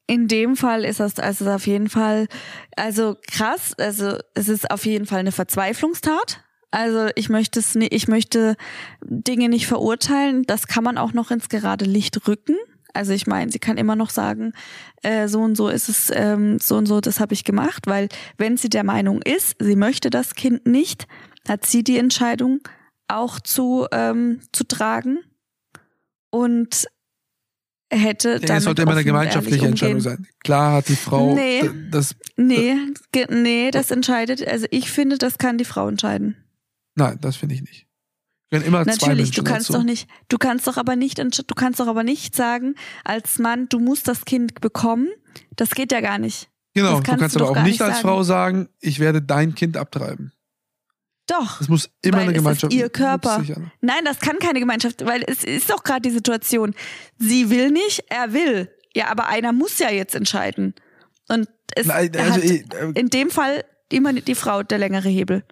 [0.06, 2.28] in dem Fall ist das also auf jeden Fall,
[2.76, 6.44] also krass, also es ist auf jeden Fall eine Verzweiflungstat.
[6.72, 8.56] Also ich möchte es nicht, ich möchte
[9.04, 10.44] Dinge nicht verurteilen.
[10.44, 12.56] Das kann man auch noch ins gerade Licht rücken.
[12.94, 14.54] Also ich meine, sie kann immer noch sagen,
[15.04, 18.10] äh, so und so ist es, ähm, so und so, das habe ich gemacht, weil
[18.38, 21.08] wenn sie der Meinung ist, sie möchte das Kind nicht,
[21.48, 22.62] hat sie die Entscheidung
[23.08, 25.20] auch zu ähm, zu tragen
[26.32, 26.88] und
[27.92, 30.28] hätte dann es sollte immer eine gemeinschaftliche Entscheidung sein.
[30.44, 31.70] Klar hat die Frau Nee.
[31.92, 32.16] das.
[32.38, 32.76] Nee,
[33.30, 36.38] nee, das entscheidet, also ich finde, das kann die Frau entscheiden.
[37.00, 37.88] Nein, das finde ich nicht.
[38.52, 39.80] Können immer zwei Natürlich, Menschen du kannst dazu.
[39.80, 43.70] doch nicht, du kannst doch aber nicht, du kannst doch aber nicht sagen, als Mann,
[43.70, 45.08] du musst das Kind bekommen.
[45.56, 46.50] Das geht ja gar nicht.
[46.74, 48.08] Genau, das du kannst kannst du aber doch auch nicht als sagen.
[48.08, 50.34] Frau sagen, ich werde dein Kind abtreiben.
[51.28, 51.62] Doch.
[51.62, 53.44] Es muss immer eine es ist Gemeinschaft ihr Körper.
[53.82, 56.74] Nein, das kann keine Gemeinschaft, weil es ist doch gerade die Situation.
[57.18, 58.70] Sie will nicht, er will.
[58.96, 60.74] Ja, aber einer muss ja jetzt entscheiden.
[61.28, 62.64] Und es Nein, also, hat äh,
[62.96, 65.44] in dem Fall immer die Frau der längere Hebel.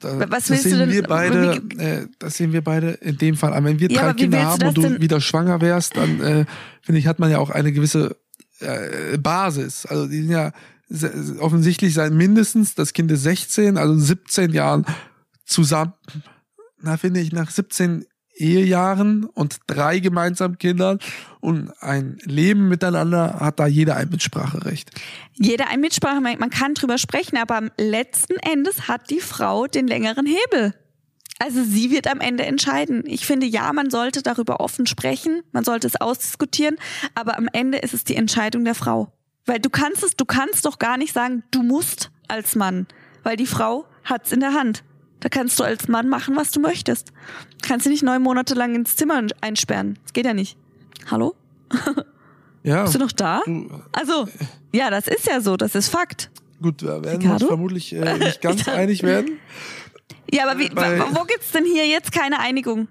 [0.00, 3.18] Da, Was das willst du sehen denn- Wir beide, äh, das sehen wir beide in
[3.18, 3.64] dem Fall an.
[3.64, 6.44] Wenn wir Ja, drei Kinder du haben und du denn- wieder schwanger wärst, dann äh,
[6.80, 8.16] finde ich, hat man ja auch eine gewisse
[8.60, 9.84] äh, Basis.
[9.86, 10.52] Also die sind ja
[11.40, 14.84] offensichtlich sein mindestens, das Kind ist 16, also in 17 Jahren
[15.44, 15.92] zusammen.
[16.80, 20.98] Na, finde ich, nach 17 Ehejahren und drei gemeinsamen Kindern
[21.40, 24.90] und ein Leben miteinander hat da jeder ein Mitspracherecht.
[25.34, 29.66] Jeder ein Mitsprache, man man kann drüber sprechen, aber am letzten Endes hat die Frau
[29.66, 30.74] den längeren Hebel.
[31.38, 33.02] Also sie wird am Ende entscheiden.
[33.04, 36.76] Ich finde, ja, man sollte darüber offen sprechen, man sollte es ausdiskutieren,
[37.16, 39.12] aber am Ende ist es die Entscheidung der Frau.
[39.44, 42.86] Weil du kannst es, du kannst doch gar nicht sagen, du musst als Mann,
[43.24, 44.84] weil die Frau hat's in der Hand.
[45.22, 47.12] Da kannst du als Mann machen, was du möchtest.
[47.62, 49.98] Kannst du nicht neun Monate lang ins Zimmer einsperren.
[50.02, 50.56] Das geht ja nicht.
[51.10, 51.34] Hallo?
[52.64, 53.40] Ja, Bist du noch da?
[53.44, 54.28] du, Also,
[54.72, 56.30] ja, das ist ja so, das ist Fakt.
[56.62, 57.32] gut, wir werden Ricardo?
[57.32, 59.38] uns vermutlich äh, nicht ganz einig werden.
[60.32, 62.86] Ja, aber wie, wo gibt's denn hier jetzt keine Einigung?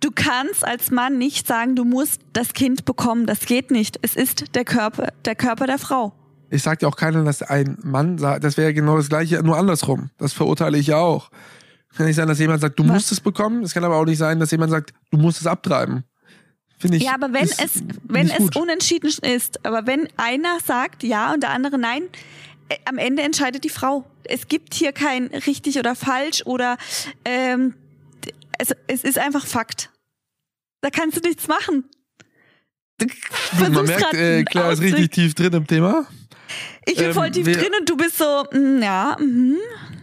[0.00, 3.26] Du kannst als Mann nicht sagen, du musst das Kind bekommen.
[3.26, 3.96] Das geht nicht.
[4.02, 6.12] Es ist der Körper, der Körper der Frau.
[6.50, 9.56] Ich sag ja auch keiner, dass ein Mann sagt, das wäre genau das gleiche, nur
[9.56, 10.10] andersrum.
[10.18, 11.30] Das verurteile ich ja auch.
[11.96, 12.92] Kann nicht sein, dass jemand sagt, du Was?
[12.92, 13.62] musst es bekommen.
[13.62, 16.04] Es kann aber auch nicht sein, dass jemand sagt, du musst es abtreiben.
[16.78, 17.04] Finde ich.
[17.04, 18.56] Ja, aber wenn es, wenn es gut.
[18.56, 22.02] unentschieden ist, aber wenn einer sagt ja und der andere nein,
[22.68, 24.04] äh, am Ende entscheidet die Frau.
[24.24, 26.76] Es gibt hier kein richtig oder falsch oder
[27.24, 27.74] ähm,
[28.58, 29.90] es, es ist einfach Fakt.
[30.82, 31.84] Da kannst du nichts machen.
[32.98, 33.06] Du
[33.70, 36.06] man merkt, äh, Claire ist richtig tief drin im Thema.
[36.86, 39.56] Ich bin ähm, voll tief drin und du bist so, mm, ja, mhm.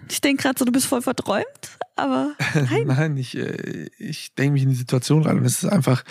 [0.09, 1.45] ich denke gerade so, du bist voll verträumt,
[1.95, 2.87] aber nein.
[2.87, 6.03] Nein, ich, äh, ich denke mich in die Situation rein und es ist einfach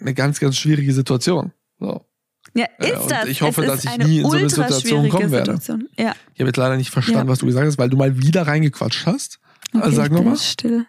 [0.00, 1.52] eine ganz, ganz schwierige Situation.
[1.78, 2.04] So.
[2.54, 3.26] Ja, Ja, ist und das.
[3.26, 5.52] ich hoffe, dass ich nie in so eine Situation kommen werde.
[5.56, 5.88] Situation.
[5.98, 6.14] Ja.
[6.34, 7.32] Ich habe jetzt leider nicht verstanden, Ja.
[7.32, 9.40] was du gesagt hast, weil du mal wieder reingequatscht hast.
[9.72, 10.36] Also Okay, sag ich bin nochmal.
[10.38, 10.86] Still.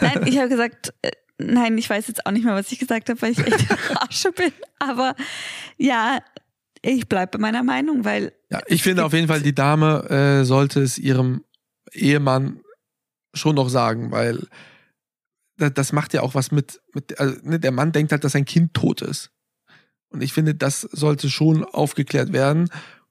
[0.00, 3.08] Nein, ich habe gesagt, äh, nein, ich weiß jetzt auch nicht mehr, was ich gesagt
[3.08, 4.52] habe, weil ich echt Arsche bin.
[4.78, 5.14] Aber
[5.78, 6.18] ja,
[6.90, 10.44] ich bleibe bei meiner Meinung, weil Ja, ich finde auf jeden Fall, die Dame äh,
[10.44, 11.44] sollte es ihrem
[11.92, 12.60] Ehemann
[13.34, 14.46] schon noch sagen, weil
[15.56, 18.32] da- das macht ja auch was mit, mit also, ne, der Mann denkt halt, dass
[18.32, 19.30] sein Kind tot ist.
[20.08, 22.70] Und ich finde, das sollte schon aufgeklärt werden.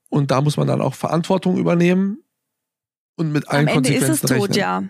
[0.09, 2.19] Und da muss man dann auch Verantwortung übernehmen
[3.15, 4.57] und mit allen am Ende ist Konsequenzen es tot, rechnen.
[4.57, 4.83] ja.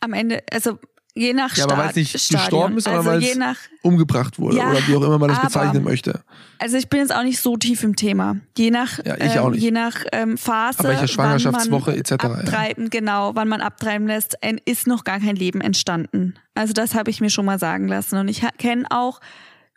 [0.00, 0.78] Am Ende, also
[1.14, 2.40] je nach Ja, aber Stad- weil's nicht Stadion.
[2.42, 5.38] gestorben ist, sondern also je nach, Umgebracht wurde Ja, oder wie auch immer man das
[5.38, 6.20] aber- bezeichnen möchte.
[6.58, 8.36] also ich bin jetzt auch nicht so tief im Thema.
[8.56, 12.16] Je nach, Ja, ähm, je nach ähm, Phase, Ab welcher Schwangerschaftswoche etc., ja.
[12.18, 16.34] abtreiben, genau, wann man abtreiben lässt, ist noch gar kein Leben entstanden.
[16.54, 18.16] Also das habe ich mir schon mal sagen lassen.
[18.18, 19.20] Und ich kenne auch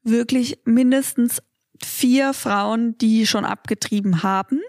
[0.03, 1.41] wirklich mindestens
[1.81, 4.59] vier Frauen, die schon abgetrieben haben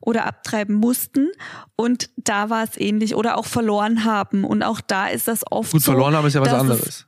[0.00, 1.28] oder abtreiben mussten.
[1.76, 3.14] Und da war es ähnlich.
[3.14, 4.44] Oder auch verloren haben.
[4.44, 5.92] Und auch da ist das oft Gut, so.
[5.92, 7.06] verloren haben ist ja was dass es- anderes.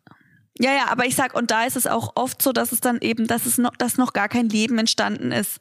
[0.58, 2.98] Ja, ja, aber ich sag, und da ist es auch oft so, dass es dann
[3.00, 5.58] eben, dass es noch, dass noch gar kein Leben entstanden ist.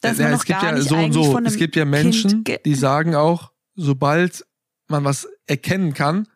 [0.00, 1.38] Dass ja, man es gibt gar ja nicht so und so.
[1.40, 4.46] Es gibt ja Menschen, Kind die sagen auch, sobald
[4.86, 6.28] man was erkennen kann,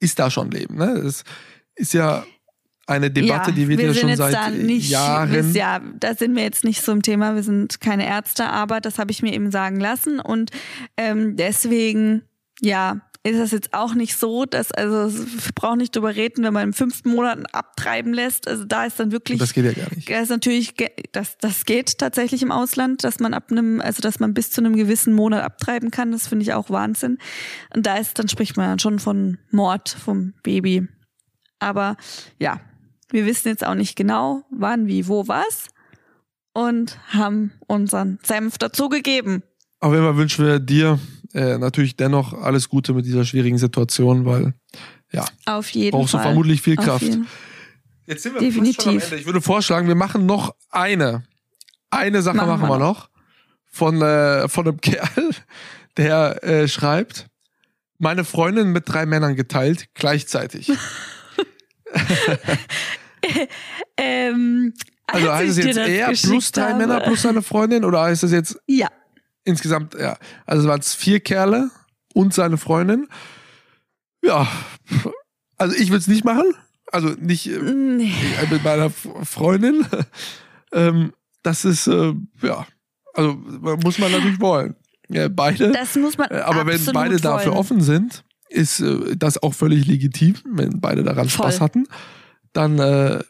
[0.00, 0.76] ist da schon Leben.
[0.76, 1.02] Ne?
[1.02, 1.24] Das
[1.74, 2.24] ist ja
[2.86, 5.32] eine Debatte, die wird wir ja sind schon seit nicht, Jahren.
[5.32, 7.34] wir- Ja, da sind wir jetzt nicht so im Thema.
[7.34, 10.50] Wir sind keine Ärzte, aber das habe ich mir eben sagen lassen und
[10.96, 12.22] ähm, deswegen,
[12.60, 16.52] ja, ist das jetzt auch nicht so, dass also wir brauchen nicht drüber reden, wenn
[16.52, 18.48] man im fünften Monat abtreiben lässt.
[18.48, 20.10] Also da ist dann wirklich das geht ja gar nicht.
[20.10, 20.74] Das ist natürlich,
[21.12, 24.60] das, das geht tatsächlich im Ausland, dass man ab einem, also dass man bis zu
[24.60, 26.10] einem gewissen Monat abtreiben kann.
[26.10, 27.18] Das finde ich auch Wahnsinn.
[27.72, 30.88] Und da ist, dann spricht man dann schon von Mord vom Baby.
[31.60, 31.96] Aber
[32.40, 32.60] ja,
[33.12, 35.68] wir wissen jetzt auch nicht genau, wann, wie, wo, was.
[36.54, 39.42] Und haben unseren Senf dazu gegeben.
[39.80, 40.98] Auf jeden Fall wünschen wir dir
[41.32, 44.52] äh, natürlich dennoch alles Gute mit dieser schwierigen Situation, weil
[45.46, 46.26] Auf jeden brauchst du Fall.
[46.26, 47.02] vermutlich viel Auf Kraft.
[47.02, 47.26] jeden-
[48.04, 48.74] Jetzt sind wir Definitiv.
[48.76, 49.16] fast schon am Ende.
[49.16, 51.22] Ich würde vorschlagen, wir machen noch eine.
[51.90, 53.08] Eine Sache machen, Machen wir wir noch.
[53.70, 55.30] Von, äh, von einem Kerl,
[55.96, 57.28] der äh, schreibt,
[57.98, 60.70] meine Freundin mit drei Männern geteilt, gleichzeitig.
[63.96, 64.72] Ähm,
[65.06, 68.24] Also als heißt es jetzt er plus drei habe- Männer plus seine Freundin oder heißt
[68.24, 68.88] es jetzt Ja.
[69.44, 70.16] insgesamt, ja.
[70.46, 71.70] Also es waren es vier Kerle
[72.14, 73.08] und seine Freundin.
[74.24, 74.46] Ja,
[75.58, 76.54] also ich würde es nicht machen.
[76.90, 78.12] Also nicht äh, Nee.
[78.50, 79.86] mit meiner Freundin.
[80.72, 82.66] ähm, das ist, äh, ja,
[83.14, 84.76] also muss man natürlich wollen.
[85.08, 85.72] Ja, beide.
[85.72, 87.58] Das muss man Äh, Aber wenn beide dafür wollen.
[87.58, 91.46] offen sind, ist äh, das auch völlig legitim, wenn beide daran Voll.
[91.50, 91.86] Spaß hatten.
[92.52, 93.20] Dann, äh,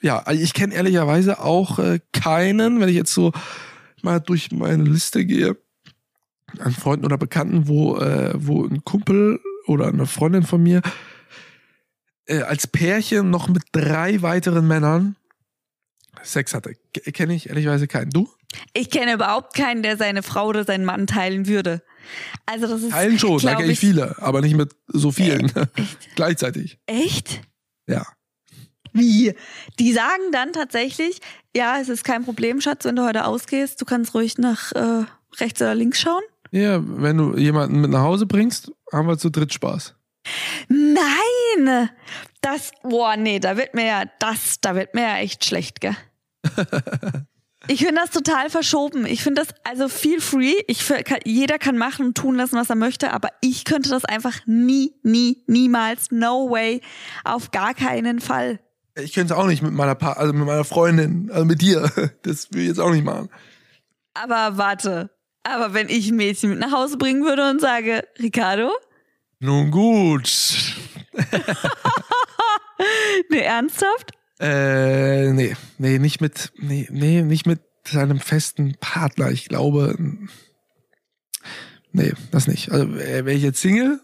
[0.00, 3.32] ja, also ich kenne ehrlicherweise auch äh, keinen, wenn ich jetzt so
[4.02, 5.56] mal durch meine Liste gehe,
[6.58, 10.82] an Freunden oder Bekannten, wo, äh, wo ein Kumpel oder eine Freundin von mir
[12.26, 15.16] äh, als Pärchen noch mit drei weiteren Männern
[16.22, 16.74] Sex hatte.
[16.92, 18.10] Kenne ich ehrlicherweise keinen.
[18.10, 18.28] Du?
[18.74, 21.82] Ich kenne überhaupt keinen, der seine Frau oder seinen Mann teilen würde.
[22.46, 25.52] Also das ist Teilen schon, da kenne ich viele, aber nicht mit so vielen
[26.16, 26.78] gleichzeitig.
[26.86, 27.42] echt.
[27.86, 28.04] Ja.
[28.92, 29.34] Wie?
[29.78, 31.20] Die sagen dann tatsächlich,
[31.54, 35.04] ja, es ist kein Problem, Schatz, wenn du heute ausgehst, du kannst ruhig nach äh,
[35.38, 36.22] rechts oder links schauen.
[36.50, 39.94] Ja, wenn du jemanden mit nach Hause bringst, haben wir zu dritt Spaß.
[40.68, 41.90] Nein!
[42.40, 45.96] Das, boah, nee, da wird mir ja, das, da wird mir ja echt schlecht, gell?
[47.68, 49.04] Ich finde das total verschoben.
[49.06, 50.54] Ich finde das also feel free.
[50.66, 54.04] Ich kann, jeder kann machen und tun lassen, was er möchte, aber ich könnte das
[54.04, 56.80] einfach nie, nie, niemals, no way,
[57.22, 58.60] auf gar keinen Fall.
[59.02, 61.90] Ich könnte es auch nicht mit meiner pa also mit meiner Freundin, also mit dir.
[62.22, 63.28] Das will ich jetzt auch nicht machen.
[64.14, 65.10] Aber warte,
[65.42, 68.70] aber wenn ich ein Mädchen mit nach Hause bringen würde und sage, Ricardo,
[69.38, 70.30] Nun gut.
[73.28, 74.12] Nee, ernsthaft?
[74.38, 79.30] Äh, nee, nee, nicht mit, nee, nee, nicht mit seinem festen Partner.
[79.30, 79.96] Ich glaube,
[81.92, 82.70] nee, das nicht.
[82.72, 84.00] Also wäre ich jetzt Single,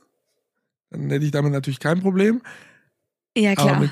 [0.91, 2.43] dann hätte ich damit natürlich kein Problem.
[3.37, 3.81] Ja, klar.
[3.81, 3.91] mit,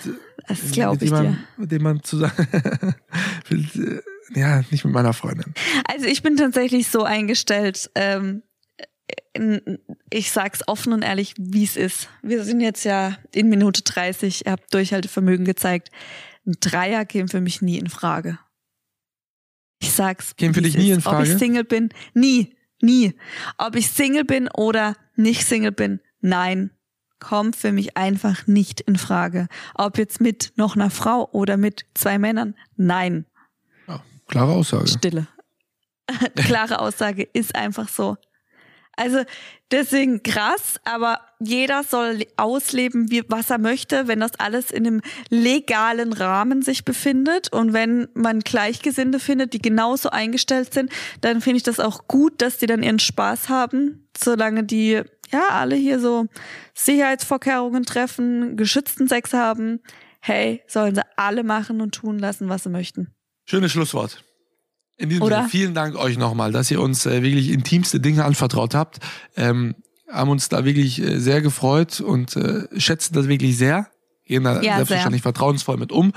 [0.48, 1.44] das glaube ich jemandem, dir.
[1.58, 2.32] Mit dem man zusammen,
[4.34, 5.52] ja, nicht mit meiner Freundin.
[5.86, 8.42] Also ich bin tatsächlich so eingestellt, ähm,
[10.10, 12.08] ich sag's offen und ehrlich, wie es ist.
[12.22, 15.90] Wir sind jetzt ja in Minute 30, ihr habt Durchhaltevermögen gezeigt.
[16.46, 18.38] Ein Dreier käme für mich nie in Frage.
[19.80, 20.36] Ich sag's.
[20.36, 20.96] Käme für dich nie ist.
[20.96, 21.18] in Frage?
[21.18, 21.90] Ob ich Single bin?
[22.14, 22.56] Nie.
[22.80, 23.14] Nie.
[23.58, 26.00] Ob ich Single bin oder nicht Single bin?
[26.20, 26.70] Nein.
[27.24, 29.48] Kommt für mich einfach nicht in Frage.
[29.74, 32.54] Ob jetzt mit noch einer Frau oder mit zwei Männern?
[32.76, 33.24] Nein.
[33.88, 34.88] Ja, klare Aussage.
[34.88, 35.26] Stille.
[36.36, 38.18] klare Aussage ist einfach so.
[38.96, 39.22] Also
[39.70, 45.00] deswegen krass, aber jeder soll ausleben, wie, was er möchte, wenn das alles in einem
[45.30, 51.56] legalen Rahmen sich befindet und wenn man Gleichgesinnte findet, die genauso eingestellt sind, dann finde
[51.56, 55.02] ich das auch gut, dass die dann ihren Spaß haben, solange die
[55.34, 56.26] ja alle hier so
[56.74, 59.80] Sicherheitsvorkehrungen treffen, geschützten Sex haben.
[60.20, 63.08] Hey, sollen sie alle machen und tun lassen, was sie möchten.
[63.44, 64.24] Schönes Schlusswort.
[64.96, 65.36] In diesem Oder?
[65.36, 69.00] Sinne, vielen Dank euch nochmal, dass ihr uns äh, wirklich intimste Dinge anvertraut habt.
[69.36, 69.74] Ähm,
[70.10, 73.88] haben uns da wirklich äh, sehr gefreut und äh, schätzen das wirklich sehr.
[74.24, 76.12] Gehen da Ja, selbstverständlich vertrauensvoll mit um.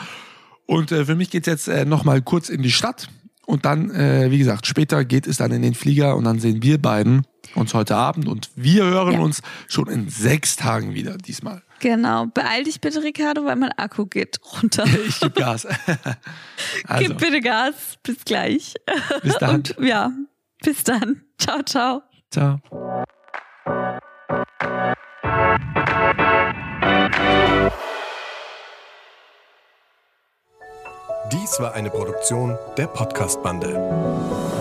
[0.67, 3.09] Und äh, für mich geht's jetzt äh, nochmal kurz in die Stadt.
[3.45, 6.61] Und dann, äh, wie gesagt, später geht es dann in den Flieger und dann sehen
[6.61, 7.25] wir beiden
[7.57, 9.19] uns heute Abend und wir hören Ja.
[9.19, 11.61] uns schon in sechs Tagen wieder diesmal.
[11.79, 12.25] Genau.
[12.27, 14.85] Beeil dich bitte, Ricardo, weil mein Akku geht runter.
[15.07, 15.65] Ich gebe Gas.
[16.87, 17.97] also, Gib bitte Gas.
[18.03, 18.73] Bis gleich.
[19.21, 19.55] bis dann.
[19.57, 20.11] Und ja,
[20.63, 21.21] bis dann.
[21.37, 22.01] Ciao, ciao.
[22.31, 22.59] Ciao.
[31.31, 34.56] Dies war eine Produktion der Podcast-Bande.